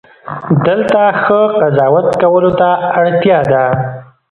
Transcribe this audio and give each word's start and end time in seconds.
دلته 0.67 0.99
ښه 1.23 1.39
قضاوت 1.59 2.07
کولو 2.21 2.51
ته 2.59 2.69
اړتیا 3.01 3.39
ده. 3.51 3.63